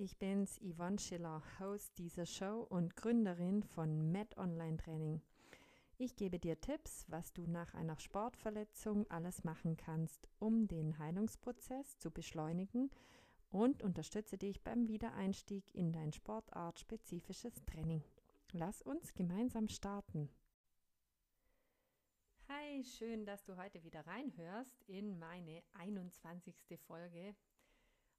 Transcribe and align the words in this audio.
ich 0.00 0.16
bin's, 0.16 0.58
Yvonne 0.62 0.98
Schiller, 0.98 1.42
Host 1.58 1.98
dieser 1.98 2.24
Show 2.24 2.66
und 2.70 2.96
Gründerin 2.96 3.62
von 3.62 4.10
Med 4.10 4.36
Online 4.38 4.78
Training. 4.78 5.20
Ich 5.98 6.16
gebe 6.16 6.38
dir 6.38 6.58
Tipps, 6.58 7.04
was 7.08 7.34
du 7.34 7.46
nach 7.46 7.74
einer 7.74 7.98
Sportverletzung 7.98 9.06
alles 9.10 9.44
machen 9.44 9.76
kannst, 9.76 10.26
um 10.38 10.66
den 10.66 10.98
Heilungsprozess 10.98 11.98
zu 11.98 12.10
beschleunigen 12.10 12.90
und 13.50 13.82
unterstütze 13.82 14.38
dich 14.38 14.62
beim 14.62 14.88
Wiedereinstieg 14.88 15.64
in 15.74 15.92
dein 15.92 16.14
sportartspezifisches 16.14 17.62
Training. 17.66 18.02
Lass 18.52 18.80
uns 18.80 19.12
gemeinsam 19.12 19.68
starten. 19.68 20.30
Hi, 22.48 22.82
schön, 22.84 23.26
dass 23.26 23.44
du 23.44 23.58
heute 23.58 23.84
wieder 23.84 24.06
reinhörst 24.06 24.82
in 24.86 25.18
meine 25.18 25.62
21. 25.74 26.54
Folge 26.86 27.36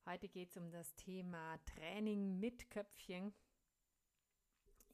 Heute 0.06 0.28
geht 0.28 0.50
es 0.50 0.58
um 0.58 0.72
das 0.72 0.96
Thema 0.96 1.60
Training 1.66 2.40
mit 2.40 2.72
Köpfchen. 2.72 3.34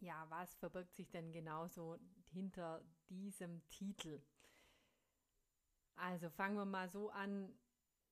Ja, 0.02 0.26
was 0.30 0.54
verbirgt 0.55 0.94
sich 0.95 1.09
denn 1.09 1.31
genauso 1.31 1.98
hinter 2.34 2.84
diesem 3.09 3.66
Titel? 3.70 4.22
Also 5.95 6.30
fangen 6.30 6.58
wir 6.58 6.66
mal 6.66 6.90
so 6.90 7.09
an. 7.09 7.58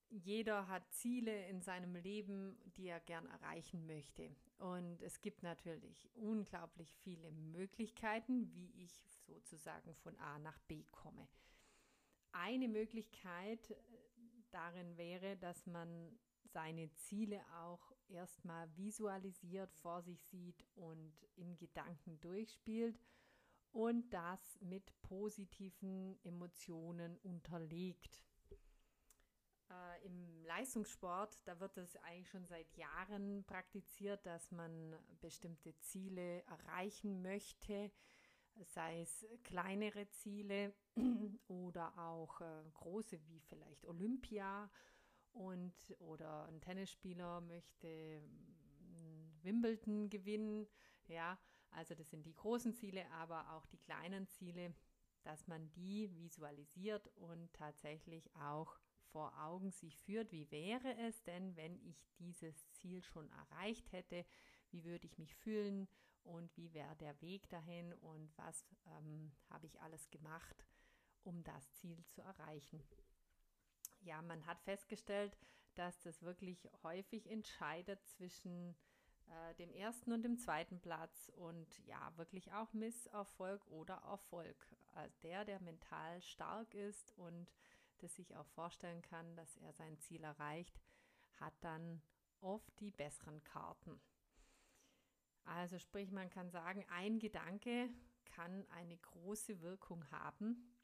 Jeder 0.09 0.67
hat 0.67 0.89
Ziele 0.93 1.47
in 1.49 1.61
seinem 1.61 1.95
Leben, 1.95 2.57
die 2.77 2.87
er 2.87 3.01
gern 3.01 3.25
erreichen 3.27 3.85
möchte. 3.85 4.33
Und 4.57 5.01
es 5.01 5.19
gibt 5.19 5.43
natürlich 5.43 6.09
unglaublich 6.15 6.95
viele 6.95 7.29
Möglichkeiten, 7.31 8.49
wie 8.55 8.71
ich 8.83 9.03
sozusagen 9.27 9.93
von 9.95 10.17
A 10.19 10.39
nach 10.39 10.57
B 10.59 10.85
komme. 10.91 11.27
Eine 12.31 12.69
Möglichkeit 12.69 13.71
äh, 13.71 13.75
darin 14.51 14.95
wäre, 14.97 15.35
dass 15.37 15.65
man 15.65 16.17
seine 16.55 16.89
Ziele 16.93 17.41
auch 17.65 17.91
erstmal 18.07 18.65
visualisiert, 18.77 19.73
vor 19.73 20.01
sich 20.01 20.23
sieht 20.23 20.65
und 20.75 21.13
in 21.35 21.57
Gedanken 21.57 22.17
durchspielt 22.21 22.97
und 23.73 24.09
das 24.13 24.57
mit 24.61 24.89
positiven 25.01 26.17
Emotionen 26.23 27.17
unterlegt. 27.17 28.23
Äh, 29.69 30.05
Im 30.05 30.45
Leistungssport, 30.45 31.37
da 31.43 31.59
wird 31.59 31.77
es 31.77 31.97
eigentlich 31.97 32.29
schon 32.29 32.45
seit 32.45 32.73
Jahren 32.77 33.43
praktiziert, 33.43 34.25
dass 34.25 34.49
man 34.51 34.95
bestimmte 35.19 35.77
Ziele 35.79 36.41
erreichen 36.43 37.21
möchte, 37.21 37.91
sei 38.63 39.01
es 39.01 39.25
kleinere 39.43 40.07
Ziele 40.07 40.73
oder 41.49 41.97
auch 41.97 42.39
äh, 42.39 42.63
große 42.75 43.19
wie 43.27 43.41
vielleicht 43.41 43.85
Olympia 43.85 44.71
und 45.35 45.73
oder 45.99 46.45
ein 46.45 46.61
Tennisspieler 46.61 47.41
möchte 47.41 48.21
mm, 48.21 49.43
Wimbledon 49.43 50.09
gewinnen. 50.09 50.67
Ja, 51.07 51.37
also 51.71 51.93
das 51.93 52.09
sind 52.09 52.25
die 52.25 52.33
großen 52.33 52.73
Ziele, 52.73 53.09
aber 53.11 53.51
auch 53.51 53.65
die 53.67 53.77
kleinen 53.77 54.27
Ziele, 54.27 54.73
dass 55.23 55.47
man 55.47 55.71
die 55.71 56.09
visualisiert 56.15 57.07
und 57.15 57.51
tatsächlich 57.53 58.33
auch 58.35 58.79
vor 59.11 59.33
Augen 59.39 59.71
sich 59.71 59.97
führt. 59.97 60.31
Wie 60.31 60.49
wäre 60.51 60.95
es 60.97 61.23
denn, 61.23 61.55
wenn 61.55 61.79
ich 61.79 62.05
dieses 62.19 62.69
Ziel 62.71 63.01
schon 63.01 63.29
erreicht 63.29 63.91
hätte? 63.91 64.25
Wie 64.69 64.83
würde 64.83 65.05
ich 65.05 65.17
mich 65.17 65.35
fühlen 65.35 65.87
und 66.23 66.55
wie 66.57 66.73
wäre 66.73 66.95
der 66.95 67.19
Weg 67.21 67.49
dahin 67.49 67.93
und 67.93 68.37
was 68.37 68.65
ähm, 68.97 69.31
habe 69.49 69.67
ich 69.67 69.81
alles 69.81 70.09
gemacht, 70.09 70.65
um 71.23 71.43
das 71.43 71.71
Ziel 71.73 72.03
zu 72.05 72.21
erreichen? 72.21 72.81
Ja, 74.05 74.21
man 74.21 74.45
hat 74.45 74.61
festgestellt, 74.61 75.37
dass 75.73 75.99
das 76.01 76.21
wirklich 76.21 76.69
häufig 76.83 77.29
entscheidet 77.29 78.03
zwischen 78.05 78.75
äh, 79.27 79.55
dem 79.55 79.71
ersten 79.71 80.13
und 80.13 80.23
dem 80.23 80.37
zweiten 80.37 80.79
Platz 80.79 81.31
und 81.35 81.79
ja, 81.85 82.15
wirklich 82.15 82.53
auch 82.53 82.71
Misserfolg 82.73 83.65
oder 83.67 83.95
Erfolg. 83.95 84.67
Also 84.93 85.15
der, 85.23 85.43
der 85.43 85.59
mental 85.59 86.21
stark 86.21 86.73
ist 86.73 87.11
und 87.17 87.51
das 87.97 88.15
sich 88.15 88.35
auch 88.35 88.47
vorstellen 88.47 89.01
kann, 89.01 89.35
dass 89.35 89.57
er 89.57 89.73
sein 89.73 89.97
Ziel 89.99 90.23
erreicht, 90.23 90.79
hat 91.39 91.53
dann 91.61 92.01
oft 92.41 92.79
die 92.79 92.91
besseren 92.91 93.43
Karten. 93.43 93.99
Also 95.43 95.79
sprich, 95.79 96.11
man 96.11 96.29
kann 96.29 96.49
sagen, 96.49 96.85
ein 96.89 97.19
Gedanke 97.19 97.89
kann 98.25 98.65
eine 98.71 98.97
große 98.97 99.61
Wirkung 99.61 100.09
haben 100.11 100.74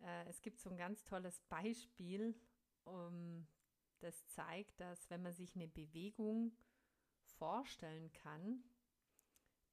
äh, 0.00 0.28
es 0.28 0.40
gibt 0.42 0.60
so 0.60 0.70
ein 0.70 0.76
ganz 0.76 1.04
tolles 1.04 1.40
Beispiel, 1.42 2.38
um, 2.84 3.46
das 4.00 4.26
zeigt, 4.28 4.80
dass 4.80 5.08
wenn 5.10 5.22
man 5.22 5.32
sich 5.32 5.54
eine 5.54 5.68
Bewegung 5.68 6.56
vorstellen 7.38 8.12
kann, 8.12 8.62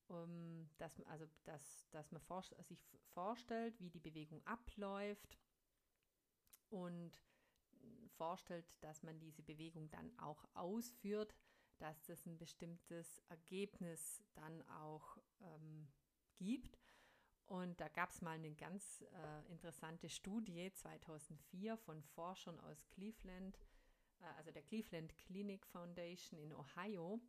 um, 0.08 0.70
dass, 0.78 1.00
also, 1.06 1.26
dass, 1.44 1.90
dass 1.92 2.12
man 2.12 2.22
vor, 2.22 2.44
sich 2.62 2.86
vorstellt, 3.14 3.80
wie 3.80 3.90
die 3.90 4.00
Bewegung 4.00 4.46
abläuft 4.46 5.38
und 6.70 7.22
vorstellt, 8.16 8.66
dass 8.81 9.04
man 9.04 9.20
diese 9.20 9.42
Bewegung 9.42 9.90
dann 9.90 10.12
auch 10.20 10.46
ausführt, 10.54 11.36
dass 11.78 12.04
das 12.04 12.26
ein 12.26 12.38
bestimmtes 12.38 13.20
Ergebnis 13.30 14.24
dann 14.34 14.62
auch 14.70 15.18
ähm, 15.42 15.88
gibt. 16.38 16.81
Und 17.51 17.81
da 17.81 17.89
gab 17.89 18.12
es 18.12 18.22
mal 18.22 18.35
eine 18.35 18.53
ganz 18.53 19.01
äh, 19.01 19.51
interessante 19.51 20.07
Studie 20.07 20.72
2004 20.72 21.75
von 21.75 22.01
Forschern 22.01 22.57
aus 22.62 22.88
Cleveland, 22.91 23.59
äh, 24.22 24.25
also 24.38 24.51
der 24.51 24.62
Cleveland 24.62 25.17
Clinic 25.17 25.66
Foundation 25.66 26.39
in 26.39 26.53
Ohio. 26.53 27.19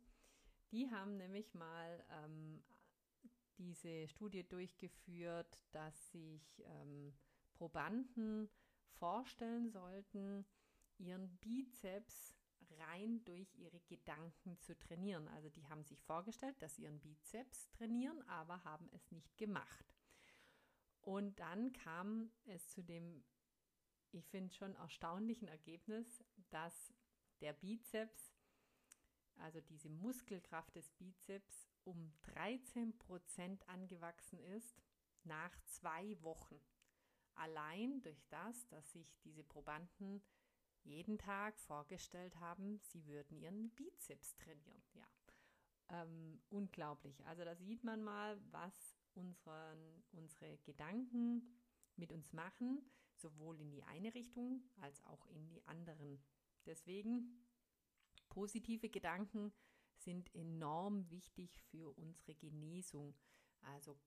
Die 0.71 0.89
haben 0.89 1.17
nämlich 1.17 1.53
mal 1.53 2.05
ähm, 2.09 2.63
diese 3.57 4.07
Studie 4.07 4.47
durchgeführt, 4.47 5.61
dass 5.73 6.11
sich 6.13 6.63
ähm, 6.67 7.13
Probanden 7.55 8.49
vorstellen 8.93 9.71
sollten, 9.71 10.45
ihren 10.99 11.35
Bizeps 11.39 12.33
rein 12.79 13.21
durch 13.25 13.53
ihre 13.55 13.81
Gedanken 13.81 14.57
zu 14.61 14.79
trainieren. 14.79 15.27
Also 15.27 15.49
die 15.49 15.67
haben 15.67 15.83
sich 15.83 16.01
vorgestellt, 16.01 16.55
dass 16.61 16.75
sie 16.75 16.83
ihren 16.83 17.01
Bizeps 17.01 17.69
trainieren, 17.71 18.21
aber 18.29 18.63
haben 18.63 18.87
es 18.93 19.11
nicht 19.11 19.37
gemacht. 19.37 19.93
Und 21.03 21.37
dann 21.39 21.73
kam 21.73 22.31
es 22.45 22.69
zu 22.69 22.81
dem, 22.81 23.23
ich 24.11 24.27
finde 24.29 24.53
schon 24.53 24.75
erstaunlichen 24.75 25.47
Ergebnis, 25.47 26.23
dass 26.49 26.93
der 27.41 27.53
Bizeps, 27.53 28.33
also 29.35 29.59
diese 29.59 29.89
Muskelkraft 29.89 30.75
des 30.75 30.89
Bizeps, 30.91 31.67
um 31.83 32.13
13 32.21 32.97
Prozent 32.97 33.67
angewachsen 33.67 34.39
ist 34.39 34.81
nach 35.23 35.59
zwei 35.65 36.21
Wochen. 36.21 36.61
Allein 37.35 38.01
durch 38.01 38.23
das, 38.29 38.67
dass 38.69 38.91
sich 38.93 39.13
diese 39.25 39.43
Probanden 39.43 40.23
jeden 40.83 41.17
Tag 41.17 41.59
vorgestellt 41.59 42.39
haben, 42.39 42.79
sie 42.79 43.05
würden 43.07 43.37
ihren 43.37 43.71
Bizeps 43.71 44.35
trainieren. 44.35 44.83
Ja, 44.93 45.07
ähm, 45.89 46.41
unglaublich. 46.49 47.25
Also 47.25 47.43
da 47.43 47.55
sieht 47.55 47.83
man 47.83 48.01
mal, 48.03 48.39
was 48.51 48.92
unseren, 49.15 50.03
unsere 50.11 50.57
Gedanken 50.59 51.57
mit 51.95 52.11
uns 52.11 52.33
machen, 52.33 52.81
sowohl 53.15 53.59
in 53.59 53.69
die 53.69 53.83
eine 53.83 54.13
Richtung 54.13 54.63
als 54.77 55.03
auch 55.05 55.25
in 55.27 55.47
die 55.47 55.63
anderen. 55.65 56.21
Deswegen, 56.65 57.45
positive 58.29 58.89
Gedanken 58.89 59.53
sind 59.95 60.33
enorm 60.35 61.09
wichtig 61.09 61.59
für 61.69 61.95
unsere 61.97 62.35
Genesung. 62.35 63.15
Also, 63.61 63.97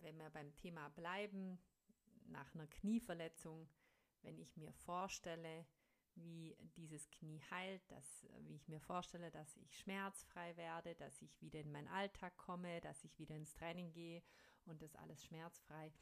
wenn 0.00 0.16
wir 0.18 0.30
beim 0.30 0.54
Thema 0.56 0.88
bleiben, 0.90 1.58
nach 2.26 2.54
einer 2.54 2.66
Knieverletzung, 2.66 3.68
wenn 4.22 4.38
ich 4.38 4.56
mir 4.56 4.72
vorstelle, 4.72 5.66
wie 6.14 6.56
dieses 6.76 7.08
Knie 7.10 7.40
heilt, 7.50 7.82
dass, 7.90 8.26
wie 8.40 8.54
ich 8.54 8.68
mir 8.68 8.80
vorstelle, 8.80 9.30
dass 9.30 9.56
ich 9.56 9.78
schmerzfrei 9.78 10.56
werde, 10.56 10.94
dass 10.94 11.22
ich 11.22 11.40
wieder 11.40 11.60
in 11.60 11.72
meinen 11.72 11.88
Alltag 11.88 12.36
komme, 12.36 12.80
dass 12.80 13.04
ich 13.04 13.18
wieder 13.18 13.34
ins 13.36 13.52
Training 13.54 13.92
gehe 13.92 14.22
und 14.66 14.82
das 14.82 14.94
alles 14.96 15.24
schmerzfrei, 15.24 15.92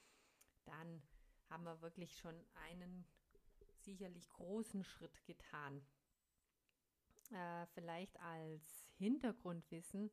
dann 0.64 1.02
haben 1.49 1.64
wir 1.64 1.81
wirklich 1.81 2.17
schon 2.17 2.34
einen 2.55 3.06
sicherlich 3.81 4.29
großen 4.31 4.84
Schritt 4.84 5.25
getan. 5.25 5.84
Äh, 7.32 7.67
vielleicht 7.75 8.19
als 8.20 8.88
Hintergrundwissen, 8.99 10.11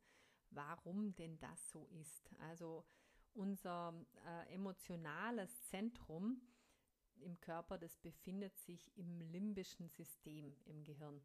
warum 0.51 1.15
denn 1.15 1.37
das 1.39 1.69
so 1.69 1.85
ist. 1.87 2.31
Also 2.39 2.85
unser 3.33 3.93
äh, 4.25 4.53
emotionales 4.53 5.61
Zentrum 5.63 6.41
im 7.21 7.39
Körper, 7.39 7.77
das 7.77 7.97
befindet 7.97 8.57
sich 8.57 8.91
im 8.97 9.19
limbischen 9.21 9.89
System 9.89 10.55
im 10.65 10.83
Gehirn. 10.83 11.21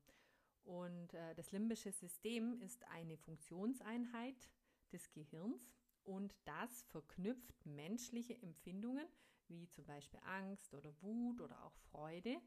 Und 0.64 1.14
äh, 1.14 1.34
das 1.34 1.52
limbische 1.52 1.92
System 1.92 2.60
ist 2.60 2.84
eine 2.88 3.16
Funktionseinheit 3.16 4.48
des 4.92 5.10
Gehirns 5.12 5.74
und 6.04 6.34
das 6.44 6.82
verknüpft 6.84 7.66
menschliche 7.66 8.40
Empfindungen 8.42 9.06
wie 9.48 9.68
zum 9.68 9.84
Beispiel 9.84 10.20
Angst 10.24 10.72
oder 10.74 10.94
Wut 11.02 11.40
oder 11.40 11.62
auch 11.64 11.76
Freude 11.90 12.40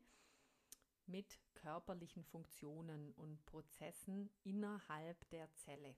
mit 1.05 1.39
körperlichen 1.53 2.23
Funktionen 2.23 3.11
und 3.13 3.45
Prozessen 3.45 4.29
innerhalb 4.43 5.29
der 5.29 5.53
Zelle. 5.53 5.95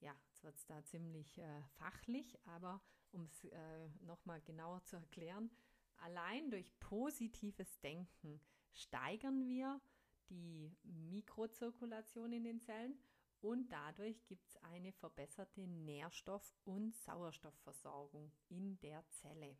Ja, 0.00 0.14
jetzt 0.28 0.44
wird 0.44 0.56
es 0.56 0.66
da 0.66 0.84
ziemlich 0.84 1.38
äh, 1.38 1.62
fachlich, 1.78 2.38
aber 2.44 2.80
um 3.12 3.24
es 3.24 3.44
äh, 3.44 3.88
nochmal 4.00 4.40
genauer 4.42 4.84
zu 4.84 4.96
erklären, 4.96 5.50
allein 5.98 6.50
durch 6.50 6.78
positives 6.80 7.80
Denken 7.80 8.40
steigern 8.72 9.46
wir 9.46 9.80
die 10.28 10.76
Mikrozirkulation 10.82 12.32
in 12.32 12.44
den 12.44 12.60
Zellen 12.60 12.98
und 13.40 13.70
dadurch 13.70 14.24
gibt 14.26 14.46
es 14.48 14.56
eine 14.62 14.92
verbesserte 14.92 15.66
Nährstoff- 15.66 16.54
und 16.64 16.94
Sauerstoffversorgung 16.96 18.32
in 18.48 18.78
der 18.80 19.06
Zelle. 19.08 19.56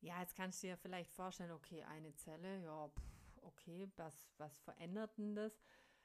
Ja, 0.00 0.20
jetzt 0.20 0.36
kannst 0.36 0.62
du 0.62 0.66
dir 0.66 0.76
vielleicht 0.76 1.10
vorstellen, 1.10 1.50
okay, 1.50 1.82
eine 1.84 2.14
Zelle, 2.14 2.62
ja, 2.62 2.88
pff, 2.88 3.42
okay, 3.42 3.88
was, 3.96 4.28
was 4.36 4.58
verändert 4.60 5.16
denn 5.16 5.34
das? 5.34 5.58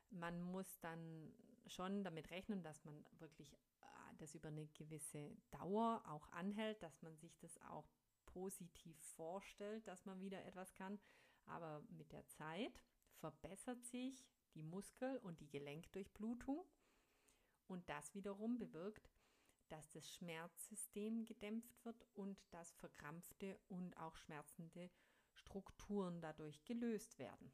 Man 0.10 0.42
muss 0.42 0.80
dann 0.80 1.34
schon 1.68 2.04
damit 2.04 2.32
rechnen, 2.32 2.64
dass 2.64 2.84
man 2.86 3.06
wirklich 3.20 3.54
äh, 3.54 4.16
das 4.18 4.34
über 4.36 4.48
eine 4.48 4.68
gewisse 4.68 5.36
Dauer 5.52 6.02
auch 6.08 6.32
anhält, 6.32 6.82
dass 6.82 7.02
man 7.02 7.16
sich 7.18 7.38
das 7.38 7.60
auch 7.70 7.88
positiv 8.34 8.98
vorstellt, 9.16 9.88
dass 9.88 10.06
man 10.06 10.22
wieder 10.22 10.44
etwas 10.46 10.74
kann. 10.76 11.00
Aber 11.46 11.84
mit 11.90 12.12
der 12.12 12.28
Zeit 12.28 12.84
verbessert 13.20 13.84
sich 13.86 14.28
die 14.54 14.64
Muskel- 14.64 15.18
und 15.20 15.40
die 15.40 15.50
Gelenkdurchblutung 15.50 16.66
und 17.68 17.88
das 17.90 18.14
wiederum 18.14 18.58
bewirkt, 18.58 19.10
dass 19.70 19.90
das 19.92 20.10
Schmerzsystem 20.16 21.26
gedämpft 21.26 21.86
wird 21.86 22.06
und 22.14 22.38
dass 22.52 22.74
verkrampfte 22.74 23.60
und 23.68 23.96
auch 23.98 24.16
schmerzende 24.16 24.90
Strukturen 25.34 26.22
dadurch 26.22 26.64
gelöst 26.66 27.20
werden. 27.20 27.54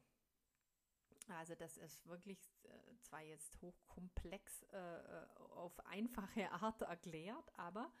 Also 1.28 1.54
das 1.54 1.76
ist 1.76 2.06
wirklich 2.06 2.38
äh, 2.64 2.98
zwar 3.02 3.20
jetzt 3.20 3.60
hochkomplex 3.60 4.62
äh, 4.72 4.76
äh, 4.76 5.26
auf 5.54 5.78
einfache 5.86 6.50
Art 6.52 6.82
erklärt, 6.82 7.52
aber 7.58 7.92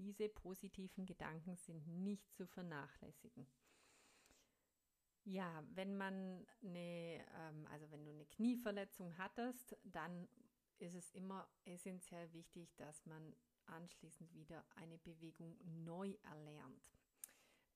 diese 0.00 0.28
positiven 0.28 1.04
Gedanken 1.04 1.56
sind 1.56 1.86
nicht 1.86 2.34
zu 2.34 2.46
vernachlässigen. 2.46 3.46
Ja, 5.24 5.62
wenn 5.74 5.96
man 5.96 6.46
eine, 6.62 7.24
ähm, 7.38 7.66
also 7.70 7.90
wenn 7.90 8.04
du 8.04 8.10
eine 8.10 8.24
Knieverletzung 8.24 9.16
hattest, 9.18 9.76
dann 9.84 10.26
ist 10.78 10.94
es 10.94 11.10
immer 11.12 11.46
essentiell 11.66 12.32
wichtig, 12.32 12.74
dass 12.76 13.04
man 13.04 13.36
anschließend 13.66 14.32
wieder 14.34 14.64
eine 14.76 14.98
Bewegung 14.98 15.58
neu 15.84 16.16
erlernt. 16.22 16.90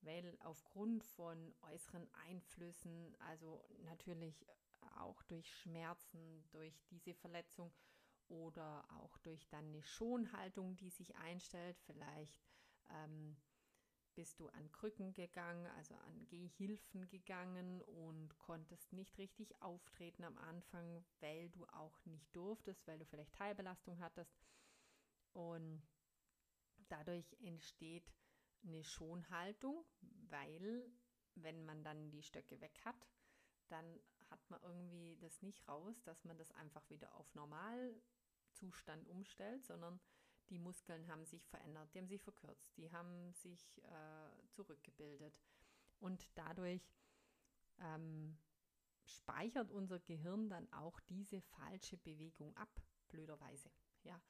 Weil 0.01 0.37
aufgrund 0.41 1.05
von 1.05 1.55
äußeren 1.61 2.09
Einflüssen, 2.15 3.15
also 3.21 3.63
natürlich 3.85 4.47
auch 4.97 5.23
durch 5.25 5.55
Schmerzen, 5.55 6.45
durch 6.51 6.83
diese 6.91 7.15
Verletzung 7.15 7.73
oder 8.29 8.85
auch 8.99 9.17
durch 9.19 9.49
dann 9.49 9.67
eine 9.67 9.83
Schonhaltung, 9.83 10.77
die 10.77 10.91
sich 10.91 11.15
einstellt, 11.17 11.79
vielleicht 11.87 12.41
ähm, 12.91 13.37
bist 14.15 14.39
du 14.41 14.49
an 14.49 14.71
Krücken 14.71 15.13
gegangen, 15.13 15.67
also 15.77 15.95
an 15.95 16.27
Gehhilfen 16.29 17.09
gegangen 17.09 17.83
und 17.83 18.37
konntest 18.39 18.93
nicht 18.93 19.19
richtig 19.19 19.61
auftreten 19.61 20.25
am 20.25 20.39
Anfang, 20.39 21.05
weil 21.21 21.51
du 21.51 21.65
auch 21.67 22.05
nicht 22.07 22.35
durftest, 22.35 22.87
weil 22.87 22.99
du 22.99 23.05
vielleicht 23.05 23.35
Teilbelastung 23.35 23.99
hattest. 24.01 24.39
Und 25.33 25.83
dadurch 26.89 27.37
entsteht 27.41 28.13
eine 28.63 28.85
Schonhaltung, 28.85 29.85
weil 30.29 30.89
wenn 31.35 31.65
man 31.65 31.83
dann 31.83 32.11
die 32.11 32.23
Stöcke 32.23 32.61
weg 32.61 32.81
hat, 32.85 33.09
dann 33.69 34.01
hat 34.31 34.51
man 34.51 34.63
irgendwie 34.63 35.17
das 35.21 35.43
nicht 35.43 35.67
raus, 35.69 36.03
dass 36.05 36.25
man 36.25 36.37
das 36.39 36.53
einfach 36.53 36.89
wieder 36.89 37.15
auf 37.15 37.35
Normalzustand 38.55 39.09
umstellt, 39.09 39.65
sondern 39.65 40.01
die 40.51 40.59
Muskeln 40.59 41.09
haben 41.09 41.25
sich 41.25 41.47
verändert, 41.47 41.93
die 41.95 41.99
haben 41.99 42.09
sich 42.09 42.23
verkürzt, 42.23 42.77
die 42.77 42.93
haben 42.93 43.33
sich 43.33 43.83
äh, 43.85 44.49
zurückgebildet. 44.51 45.41
Und 46.01 46.29
dadurch 46.35 46.83
ähm, 47.81 48.37
speichert 49.07 49.71
unser 49.71 49.99
Gehirn 50.01 50.49
dann 50.49 50.71
auch 50.73 51.01
diese 51.01 51.41
falsche 51.41 51.97
Bewegung 51.97 52.55
ab, 52.57 52.83
blöderweise. 53.09 53.71
Ja, 54.03 54.21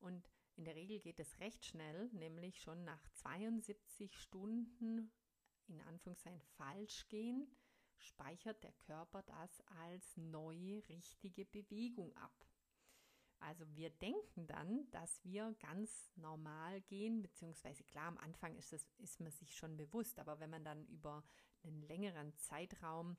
und 0.00 0.30
in 0.56 0.64
der 0.64 0.76
Regel 0.76 1.00
geht 1.00 1.18
es 1.18 1.40
recht 1.40 1.64
schnell, 1.64 2.08
nämlich 2.12 2.60
schon 2.60 2.84
nach 2.84 3.08
72 3.14 4.16
Stunden 4.16 5.12
in 5.66 5.80
Anführungszeichen 5.82 6.42
falsch 6.56 7.08
gehen, 7.08 7.48
speichert 7.96 8.62
der 8.62 8.72
Körper 8.72 9.22
das 9.22 9.60
als 9.82 10.16
neue 10.16 10.86
richtige 10.88 11.44
Bewegung 11.46 12.14
ab. 12.16 12.46
Also 13.44 13.64
wir 13.76 13.90
denken 13.90 14.46
dann, 14.46 14.90
dass 14.90 15.22
wir 15.22 15.54
ganz 15.60 16.10
normal 16.16 16.80
gehen, 16.82 17.20
beziehungsweise 17.20 17.84
klar, 17.84 18.08
am 18.08 18.16
Anfang 18.18 18.56
ist, 18.56 18.72
das, 18.72 18.86
ist 18.98 19.20
man 19.20 19.30
sich 19.30 19.54
schon 19.54 19.76
bewusst, 19.76 20.18
aber 20.18 20.40
wenn 20.40 20.48
man 20.48 20.64
dann 20.64 20.86
über 20.86 21.22
einen 21.62 21.82
längeren 21.82 22.34
Zeitraum 22.36 23.18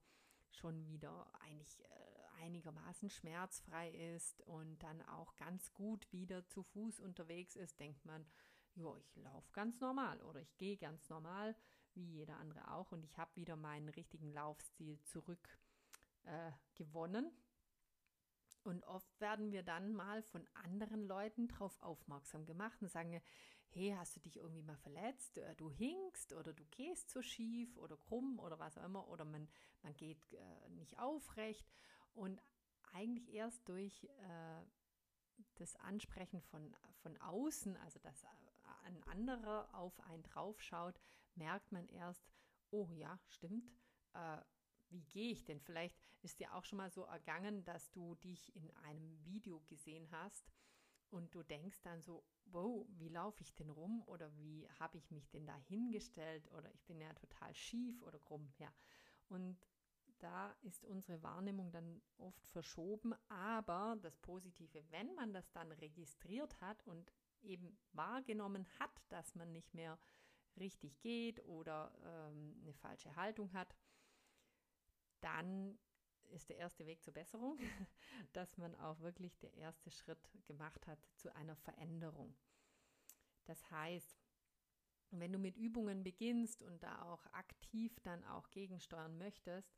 schon 0.49 0.83
wieder 0.87 1.29
eigentlich 1.41 1.79
äh, 1.83 2.43
einigermaßen 2.43 3.09
schmerzfrei 3.09 3.91
ist 4.15 4.41
und 4.41 4.81
dann 4.81 5.01
auch 5.03 5.35
ganz 5.35 5.71
gut 5.73 6.11
wieder 6.11 6.45
zu 6.47 6.63
Fuß 6.63 7.01
unterwegs 7.01 7.55
ist, 7.55 7.79
denkt 7.79 8.03
man, 8.03 8.25
ja, 8.73 8.95
ich 8.97 9.15
laufe 9.17 9.51
ganz 9.51 9.79
normal 9.79 10.21
oder 10.23 10.41
ich 10.41 10.57
gehe 10.57 10.77
ganz 10.77 11.07
normal, 11.07 11.55
wie 11.93 12.03
jeder 12.03 12.37
andere 12.37 12.71
auch. 12.73 12.91
Und 12.91 13.05
ich 13.05 13.17
habe 13.17 13.35
wieder 13.35 13.55
meinen 13.55 13.89
richtigen 13.89 14.33
Laufstil 14.33 14.99
zurück 15.03 15.59
äh, 16.23 16.51
gewonnen 16.73 17.31
und 18.65 18.83
oft 18.83 19.19
werden 19.19 19.51
wir 19.51 19.63
dann 19.63 19.93
mal 19.93 20.23
von 20.23 20.47
anderen 20.53 21.07
Leuten 21.07 21.47
darauf 21.47 21.81
aufmerksam 21.81 22.45
gemacht 22.45 22.81
und 22.81 22.89
sagen, 22.89 23.21
hey, 23.69 23.93
hast 23.97 24.15
du 24.15 24.19
dich 24.19 24.37
irgendwie 24.37 24.63
mal 24.63 24.77
verletzt? 24.77 25.37
Äh, 25.37 25.55
du 25.55 25.69
hinkst 25.69 26.33
oder 26.33 26.53
du 26.53 26.63
gehst 26.71 27.09
so 27.09 27.21
schief 27.21 27.77
oder 27.77 27.97
krumm 27.97 28.39
oder 28.39 28.57
was 28.59 28.77
auch 28.77 28.85
immer 28.85 29.07
oder 29.09 29.25
man, 29.25 29.47
man 29.83 29.95
geht 29.95 30.33
äh, 30.33 30.69
nicht 30.69 30.97
aufrecht. 30.97 31.67
Und 32.13 32.41
eigentlich 32.93 33.33
erst 33.33 33.67
durch 33.67 34.03
äh, 34.03 34.63
das 35.55 35.75
Ansprechen 35.77 36.41
von, 36.41 36.73
von 37.01 37.17
außen, 37.17 37.75
also 37.77 37.99
dass 37.99 38.23
äh, 38.23 38.27
ein 38.85 39.03
anderer 39.03 39.69
auf 39.73 39.99
einen 40.01 40.23
draufschaut, 40.23 40.99
merkt 41.35 41.71
man 41.71 41.87
erst, 41.89 42.25
oh 42.71 42.89
ja, 42.93 43.19
stimmt, 43.27 43.69
äh, 44.13 44.37
wie 44.95 45.03
gehe 45.03 45.31
ich 45.31 45.43
denn? 45.43 45.59
Vielleicht 45.59 45.95
ist 46.21 46.39
dir 46.39 46.55
auch 46.55 46.63
schon 46.63 46.77
mal 46.77 46.89
so 46.89 47.03
ergangen, 47.03 47.65
dass 47.65 47.91
du 47.91 48.15
dich 48.15 48.55
in 48.55 48.71
einem 48.77 49.23
Video 49.25 49.59
gesehen 49.67 50.09
hast 50.11 50.49
und 51.09 51.35
du 51.35 51.43
denkst 51.43 51.81
dann 51.81 52.01
so, 52.01 52.23
wow, 52.45 52.87
wie 52.97 53.09
laufe 53.09 53.43
ich 53.43 53.53
denn 53.55 53.69
rum 53.69 54.03
oder 54.05 54.33
wie 54.37 54.67
habe 54.79 54.97
ich 54.97 55.11
mich 55.11 55.29
denn 55.29 55.45
da 55.45 55.55
hingestellt 55.67 56.49
oder 56.53 56.73
ich 56.73 56.85
bin 56.85 57.01
ja 57.01 57.13
total 57.13 57.53
schief 57.53 58.01
oder 58.01 58.19
krumm, 58.19 58.51
ja. 58.57 58.73
Und 59.27 59.57
da 60.19 60.55
ist 60.61 60.85
unsere 60.85 61.21
Wahrnehmung 61.23 61.71
dann 61.71 62.01
oft 62.17 62.47
verschoben, 62.47 63.13
aber 63.27 63.97
das 64.01 64.17
Positive, 64.17 64.83
wenn 64.91 65.13
man 65.15 65.33
das 65.33 65.51
dann 65.51 65.71
registriert 65.73 66.59
hat 66.61 66.81
und 66.87 67.11
eben 67.41 67.77
wahrgenommen 67.91 68.65
hat, 68.79 69.03
dass 69.09 69.35
man 69.35 69.51
nicht 69.51 69.73
mehr 69.73 69.99
richtig 70.57 70.99
geht 71.01 71.43
oder 71.45 71.91
ähm, 72.03 72.57
eine 72.61 72.73
falsche 72.73 73.15
Haltung 73.15 73.51
hat, 73.53 73.75
dann 75.25 75.77
ist 76.31 76.49
der 76.49 76.57
erste 76.57 76.85
Weg 76.85 77.03
zur 77.03 77.13
Besserung, 77.13 77.57
dass 78.33 78.57
man 78.57 78.75
auch 78.75 78.99
wirklich 78.99 79.37
der 79.39 79.53
erste 79.55 79.89
Schritt 79.89 80.29
gemacht 80.45 80.85
hat 80.87 80.99
zu 81.15 81.33
einer 81.35 81.55
Veränderung. 81.55 82.35
Das 83.45 83.69
heißt, 83.71 84.17
wenn 85.11 85.31
du 85.31 85.39
mit 85.39 85.57
Übungen 85.57 86.03
beginnst 86.03 86.61
und 86.61 86.83
da 86.83 87.01
auch 87.03 87.25
aktiv 87.27 87.99
dann 88.01 88.23
auch 88.25 88.49
gegensteuern 88.51 89.17
möchtest, 89.17 89.73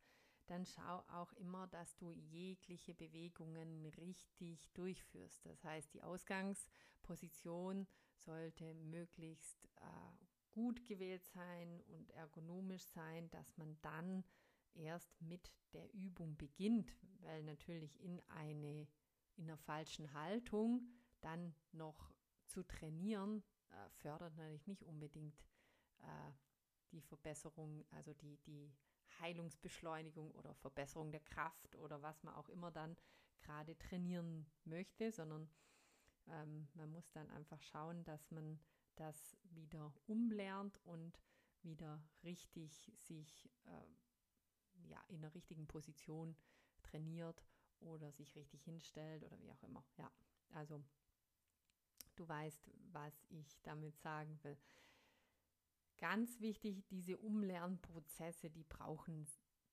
dann 0.48 0.66
schau 0.66 1.04
auch 1.10 1.34
immer, 1.34 1.68
dass 1.68 1.96
du 1.98 2.14
jegliche 2.14 2.94
Bewegungen 2.94 3.86
richtig 3.98 4.70
durchführst. 4.74 5.46
Das 5.46 5.64
heißt, 5.64 5.94
die 5.94 6.04
Ausgangsposition 6.04 7.86
sollte 8.16 8.74
möglichst 8.76 9.66
äh, 9.76 10.26
gut 10.52 10.86
gewählt 10.86 11.26
sein 11.26 11.82
und 11.88 12.12
ergonomisch 12.12 12.86
sein, 12.86 13.30
dass 13.30 13.58
man 13.58 13.78
dann 13.82 14.24
erst 14.78 15.22
mit 15.22 15.52
der 15.74 15.92
Übung 15.94 16.38
beginnt, 16.38 16.94
weil 17.20 17.44
natürlich 17.44 18.00
in 18.02 18.22
eine 18.30 18.88
in 19.38 19.44
einer 19.44 19.58
falschen 19.58 20.12
Haltung 20.14 20.82
dann 21.22 21.56
noch 21.72 22.12
zu 22.48 22.64
trainieren, 22.64 23.44
äh, 23.70 23.90
fördert 24.02 24.36
natürlich 24.36 24.68
nicht 24.68 24.84
unbedingt 24.84 25.40
äh, 26.00 26.32
die 26.92 27.02
Verbesserung, 27.02 27.86
also 27.92 28.14
die, 28.14 28.38
die 28.48 28.74
Heilungsbeschleunigung 29.20 30.32
oder 30.32 30.54
Verbesserung 30.56 31.12
der 31.12 31.22
Kraft 31.22 31.76
oder 31.76 32.02
was 32.02 32.24
man 32.24 32.34
auch 32.36 32.50
immer 32.50 32.72
dann 32.72 32.96
gerade 33.42 33.78
trainieren 33.78 34.50
möchte, 34.66 35.12
sondern 35.12 35.50
ähm, 36.28 36.68
man 36.74 36.92
muss 36.92 37.10
dann 37.12 37.30
einfach 37.30 37.62
schauen, 37.62 38.04
dass 38.04 38.32
man 38.32 38.60
das 38.96 39.38
wieder 39.44 39.94
umlernt 40.08 40.80
und 40.86 41.20
wieder 41.62 42.02
richtig 42.24 42.92
sich 42.96 43.50
äh, 43.66 43.86
ja, 44.86 45.02
in 45.08 45.22
der 45.22 45.34
richtigen 45.34 45.68
Position 45.68 46.36
trainiert 46.84 47.44
oder 47.80 48.12
sich 48.12 48.36
richtig 48.36 48.64
hinstellt 48.64 49.24
oder 49.24 49.40
wie 49.42 49.52
auch 49.52 49.64
immer. 49.64 49.84
Ja, 49.98 50.12
also 50.50 50.84
du 52.16 52.28
weißt, 52.28 52.70
was 52.92 53.14
ich 53.30 53.62
damit 53.62 54.00
sagen 54.00 54.40
will. 54.44 54.58
Ganz 55.98 56.40
wichtig, 56.40 56.86
diese 56.88 57.18
Umlernprozesse, 57.18 58.50
die 58.50 58.64
brauchen 58.64 59.28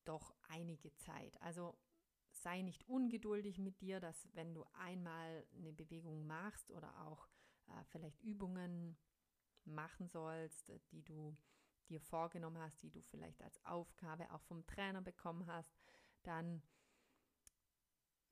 doch 0.04 0.34
einige 0.48 0.94
Zeit. 0.96 1.40
Also 1.42 1.76
sei 2.30 2.62
nicht 2.62 2.88
ungeduldig 2.88 3.58
mit 3.58 3.80
dir, 3.80 4.00
dass 4.00 4.28
wenn 4.34 4.54
du 4.54 4.64
einmal 4.74 5.46
eine 5.56 5.72
Bewegung 5.72 6.26
machst 6.26 6.70
oder 6.70 7.06
auch 7.06 7.28
äh, 7.68 7.84
vielleicht 7.90 8.20
Übungen 8.20 8.96
machen 9.64 10.08
sollst, 10.08 10.72
die 10.92 11.02
du 11.02 11.36
dir 11.88 12.00
vorgenommen 12.00 12.58
hast, 12.58 12.82
die 12.82 12.90
du 12.90 13.00
vielleicht 13.00 13.42
als 13.42 13.64
Aufgabe 13.64 14.30
auch 14.32 14.42
vom 14.42 14.66
Trainer 14.66 15.02
bekommen 15.02 15.46
hast, 15.46 15.74
dann 16.22 16.62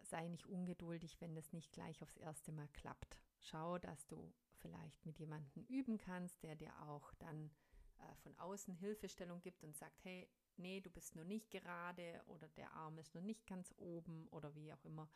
sei 0.03 0.29
nicht 0.29 0.47
ungeduldig, 0.47 1.21
wenn 1.21 1.35
das 1.35 1.53
nicht 1.53 1.73
gleich 1.73 2.03
aufs 2.03 2.17
erste 2.17 2.53
Mal 2.53 2.69
klappt. 2.69 3.19
Schau, 3.39 3.79
dass 3.79 4.07
du 4.07 4.33
vielleicht 4.59 5.05
mit 5.07 5.19
jemandem 5.19 5.65
üben 5.65 5.99
kannst, 5.99 6.43
der 6.43 6.55
dir 6.55 6.73
auch 6.83 7.15
dann 7.15 7.51
äh, 7.99 8.15
von 8.17 8.37
außen 8.39 8.75
Hilfestellung 8.75 9.41
gibt 9.41 9.65
und 9.65 9.77
sagt, 9.77 10.05
hey, 10.05 10.29
nee, 10.57 10.81
du 10.81 10.91
bist 10.91 11.17
nur 11.17 11.25
nicht 11.25 11.51
gerade 11.51 12.23
oder 12.27 12.49
der 12.49 12.73
Arm 12.73 12.99
ist 12.99 13.15
nur 13.15 13.23
nicht 13.23 13.47
ganz 13.47 13.75
oben 13.79 14.29
oder 14.29 14.55
wie 14.55 14.73
auch 14.73 14.85
immer 14.85 15.09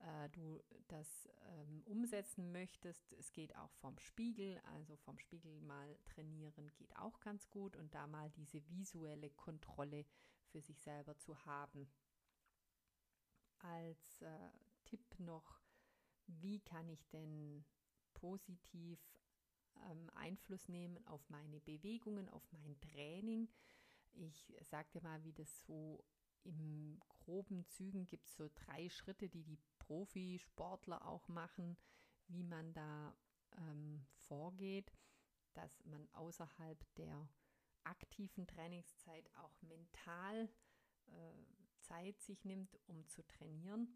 äh, 0.00 0.28
du 0.30 0.62
das 0.88 1.28
ähm, 1.48 1.82
umsetzen 1.86 2.52
möchtest. 2.52 3.12
Es 3.14 3.32
geht 3.32 3.54
auch 3.56 3.72
vom 3.74 3.98
Spiegel, 3.98 4.60
also 4.74 4.96
vom 4.96 5.18
Spiegel 5.18 5.60
mal 5.60 5.98
trainieren 6.04 6.72
geht 6.76 6.96
auch 6.96 7.20
ganz 7.20 7.48
gut 7.50 7.76
und 7.76 7.94
da 7.94 8.06
mal 8.06 8.30
diese 8.30 8.66
visuelle 8.68 9.30
Kontrolle 9.30 10.04
für 10.46 10.60
sich 10.60 10.80
selber 10.80 11.16
zu 11.18 11.44
haben. 11.44 11.88
Als 13.58 14.22
äh, 14.22 14.50
Tipp 14.84 15.18
noch, 15.18 15.60
wie 16.26 16.60
kann 16.60 16.88
ich 16.88 17.08
denn 17.08 17.64
positiv 18.14 19.00
ähm, 19.90 20.10
Einfluss 20.14 20.68
nehmen 20.68 21.04
auf 21.06 21.28
meine 21.30 21.60
Bewegungen, 21.60 22.28
auf 22.28 22.46
mein 22.52 22.78
Training? 22.80 23.48
Ich 24.12 24.54
dir 24.92 25.02
mal, 25.02 25.22
wie 25.24 25.32
das 25.32 25.64
so 25.66 26.04
im 26.44 27.00
groben 27.08 27.66
Zügen 27.66 28.06
gibt 28.06 28.26
es 28.26 28.36
so 28.36 28.48
drei 28.54 28.88
Schritte, 28.88 29.28
die 29.28 29.42
die 29.42 29.58
Profisportler 29.86 31.06
auch 31.06 31.28
machen, 31.28 31.76
wie 32.28 32.42
man 32.42 32.72
da 32.72 33.16
ähm, 33.58 34.04
vorgeht, 34.28 34.92
dass 35.54 35.84
man 35.84 36.08
außerhalb 36.12 36.94
der 36.96 37.28
aktiven 37.84 38.46
Trainingszeit 38.46 39.30
auch 39.36 39.62
mental 39.62 40.48
äh, 41.06 41.32
Zeit 41.80 42.20
sich 42.20 42.44
nimmt, 42.44 42.78
um 42.86 43.06
zu 43.06 43.26
trainieren. 43.26 43.88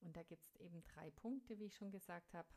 Und 0.00 0.16
da 0.16 0.22
gibt 0.22 0.44
es 0.44 0.54
eben 0.56 0.82
drei 0.84 1.10
Punkte, 1.10 1.58
wie 1.58 1.66
ich 1.66 1.76
schon 1.76 1.90
gesagt 1.90 2.34
habe. 2.34 2.48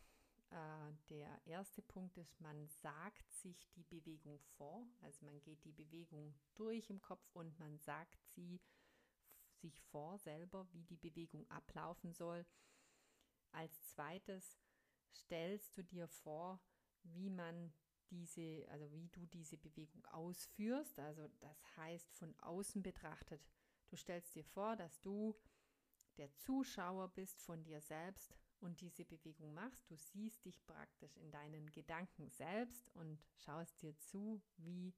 Äh, 0.52 0.94
der 1.10 1.42
erste 1.46 1.82
Punkt 1.82 2.18
ist, 2.18 2.40
man 2.42 2.68
sagt 2.68 3.32
sich 3.32 3.70
die 3.72 3.84
Bewegung 3.84 4.40
vor. 4.58 4.86
Also 5.02 5.26
man 5.26 5.42
geht 5.42 5.64
die 5.64 5.72
Bewegung 5.72 6.36
durch 6.56 6.90
im 6.90 7.02
Kopf 7.02 7.26
und 7.34 7.58
man 7.58 7.80
sagt 7.80 8.24
sie 8.28 8.60
sich 9.62 9.82
vor 9.82 10.18
selber, 10.18 10.68
wie 10.72 10.84
die 10.84 10.98
Bewegung 10.98 11.50
ablaufen 11.50 12.14
soll. 12.14 12.46
Als 13.52 13.84
zweites 13.90 14.60
stellst 15.14 15.78
du 15.78 15.84
dir 15.84 16.08
vor, 16.08 16.60
wie 17.04 17.30
man 17.30 17.74
diese, 18.10 18.68
also 18.70 18.92
wie 18.92 19.08
du 19.10 19.26
diese 19.26 19.58
Bewegung 19.58 20.06
ausführst. 20.08 21.00
Also 21.00 21.28
das 21.40 21.78
heißt 21.78 22.14
von 22.14 22.38
außen 22.40 22.82
betrachtet, 22.82 23.42
du 23.90 23.96
stellst 23.96 24.36
dir 24.36 24.44
vor, 24.44 24.76
dass 24.76 25.00
du 25.02 25.36
der 26.18 26.34
Zuschauer 26.36 27.10
bist 27.10 27.42
von 27.42 27.64
dir 27.64 27.82
selbst 27.82 28.38
und 28.60 28.82
diese 28.82 29.06
Bewegung 29.06 29.54
machst. 29.54 29.90
Du 29.90 29.96
siehst 29.96 30.46
dich 30.46 30.64
praktisch 30.66 31.16
in 31.18 31.32
deinen 31.32 31.72
Gedanken 31.72 32.30
selbst 32.30 32.90
und 32.94 33.20
schaust 33.38 33.82
dir 33.82 33.98
zu, 33.98 34.42
wie 34.58 34.94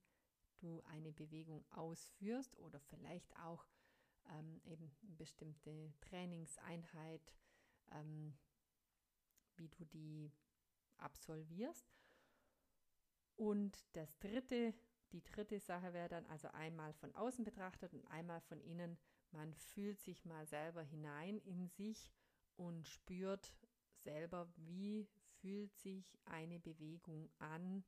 du 0.58 0.82
eine 0.84 1.12
Bewegung 1.12 1.64
ausführst 1.70 2.58
oder 2.58 2.80
vielleicht 2.80 3.36
auch 3.36 3.64
ähm, 4.30 4.60
eben 4.64 4.90
bestimmte 5.16 5.92
Trainingseinheit, 6.00 7.32
ähm, 7.92 8.36
wie 9.56 9.68
du 9.68 9.84
die 9.84 10.32
absolvierst. 10.98 11.94
Und 13.36 13.84
das 13.92 14.18
dritte, 14.18 14.74
die 15.12 15.22
dritte 15.22 15.58
Sache 15.60 15.92
wäre 15.92 16.08
dann 16.08 16.26
also 16.26 16.48
einmal 16.48 16.92
von 16.94 17.14
außen 17.14 17.44
betrachtet 17.44 17.92
und 17.94 18.06
einmal 18.06 18.40
von 18.42 18.60
innen. 18.60 18.98
Man 19.32 19.52
fühlt 19.54 20.00
sich 20.00 20.24
mal 20.24 20.46
selber 20.46 20.82
hinein 20.82 21.38
in 21.38 21.68
sich 21.68 22.10
und 22.56 22.88
spürt 22.88 23.52
selber, 23.96 24.48
wie 24.56 25.08
fühlt 25.40 25.74
sich 25.76 26.18
eine 26.26 26.60
Bewegung 26.60 27.28
an 27.38 27.84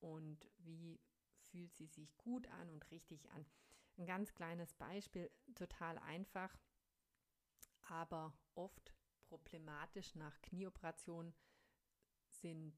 und 0.00 0.48
wie 0.58 1.00
fühlt 1.36 1.74
sie 1.74 1.86
sich 1.86 2.16
gut 2.16 2.46
an 2.48 2.70
und 2.70 2.90
richtig 2.90 3.30
an. 3.30 3.44
Ein 3.96 4.06
ganz 4.06 4.34
kleines 4.34 4.74
Beispiel, 4.74 5.30
total 5.54 5.98
einfach, 5.98 6.56
aber 7.82 8.36
oft 8.54 8.94
problematisch 9.28 10.14
nach 10.14 10.40
Knieoperationen 10.42 11.34
sind 12.26 12.74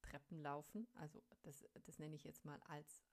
Treppenlaufen. 0.00 0.88
Also 0.94 1.20
das, 1.42 1.66
das 1.84 1.98
nenne 1.98 2.14
ich 2.14 2.24
jetzt 2.24 2.44
mal 2.44 2.60
als, 2.62 3.04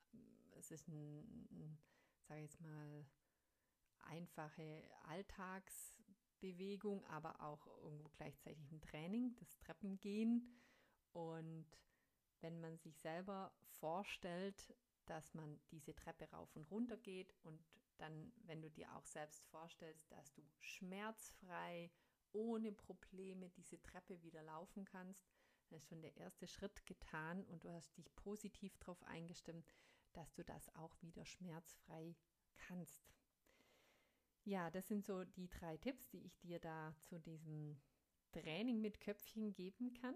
es 0.58 0.72
ist 0.72 0.88
ein, 0.88 1.48
ein 1.51 1.77
sage 2.24 2.41
ich 2.41 2.51
jetzt 2.51 2.62
mal, 2.62 3.05
einfache 4.03 4.84
Alltagsbewegung, 5.03 7.05
aber 7.05 7.41
auch 7.41 7.67
irgendwo 7.84 8.10
gleichzeitig 8.10 8.72
ein 8.72 8.81
Training, 8.81 9.36
das 9.36 9.58
Treppengehen. 9.58 10.58
Und 11.12 11.67
wenn 12.39 12.60
man 12.60 12.77
sich 12.77 12.98
selber 12.98 13.53
vorstellt, 13.79 14.74
dass 15.12 15.34
man 15.34 15.60
diese 15.72 15.94
Treppe 15.94 16.30
rauf 16.32 16.56
und 16.56 16.72
runter 16.72 16.96
geht 16.96 17.36
und 17.44 17.62
dann, 17.98 18.32
wenn 18.46 18.62
du 18.62 18.70
dir 18.70 18.96
auch 18.96 19.06
selbst 19.06 19.46
vorstellst, 19.48 20.10
dass 20.10 20.34
du 20.34 20.41
schmerzfrei, 20.60 21.91
ohne 22.32 22.72
Probleme 22.72 23.50
diese 23.50 23.82
Treppe 23.82 24.22
wieder 24.24 24.41
laufen 24.41 24.86
kannst, 24.86 25.27
dann 25.68 25.77
ist 25.77 25.88
schon 25.88 26.01
der 26.01 26.15
erste 26.15 26.48
Schritt 26.48 26.86
getan 26.86 27.44
und 27.44 27.65
du 27.65 27.70
hast 27.72 27.98
dich 27.98 28.15
positiv 28.15 28.77
darauf 28.77 29.03
eingestimmt, 29.03 29.68
dass 30.13 30.34
du 30.34 30.46
das 30.46 30.74
auch 30.75 30.96
wieder 31.01 31.25
schmerzfrei 31.25 32.15
kannst. 32.56 33.13
Ja, 34.46 34.72
das 34.72 34.88
sind 34.88 35.06
so 35.06 35.25
die 35.25 35.50
drei 35.50 35.75
Tipps, 35.75 36.08
die 36.08 36.24
ich 36.24 36.39
dir 36.39 36.60
da 36.60 36.96
zu 37.01 37.20
diesem 37.20 37.82
Training 38.32 38.80
mit 38.80 39.01
Köpfchen 39.01 39.53
geben 39.53 39.94
kann. 39.94 40.15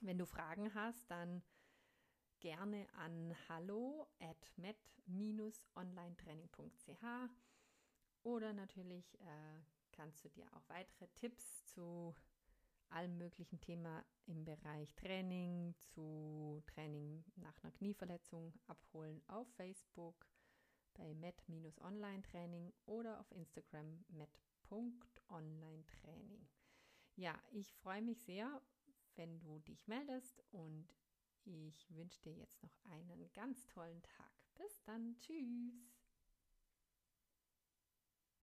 Wenn 0.00 0.18
du 0.18 0.26
Fragen 0.26 0.74
hast, 0.74 1.08
dann 1.08 1.42
gerne 2.44 2.86
an 2.98 3.34
hallo 3.48 4.06
at 4.20 4.36
met-onlinetraining.ch 4.56 7.04
oder 8.22 8.52
natürlich 8.52 9.18
äh, 9.18 9.62
kannst 9.92 10.26
du 10.26 10.28
dir 10.28 10.44
auch 10.52 10.68
weitere 10.68 11.08
Tipps 11.14 11.64
zu 11.64 12.14
allem 12.90 13.16
möglichen 13.16 13.62
Thema 13.62 14.04
im 14.26 14.44
Bereich 14.44 14.94
Training, 14.94 15.74
zu 15.78 16.62
Training 16.66 17.24
nach 17.36 17.56
einer 17.62 17.72
Knieverletzung 17.72 18.52
abholen 18.66 19.22
auf 19.26 19.48
Facebook 19.54 20.28
bei 20.92 21.14
met-online-training 21.14 22.74
oder 22.84 23.20
auf 23.20 23.32
Instagram 23.32 24.04
met.online-training. 24.08 26.46
Ja, 27.16 27.42
ich 27.52 27.72
freue 27.72 28.02
mich 28.02 28.22
sehr, 28.22 28.60
wenn 29.14 29.40
du 29.40 29.60
dich 29.60 29.88
meldest 29.88 30.44
und 30.52 30.86
ich 31.46 31.90
wünsche 31.94 32.20
dir 32.22 32.32
jetzt 32.34 32.62
noch 32.62 32.74
einen 32.84 33.32
ganz 33.32 33.66
tollen 33.66 34.02
Tag. 34.02 34.32
Bis 34.54 34.82
dann. 34.84 35.16
Tschüss. 35.20 35.93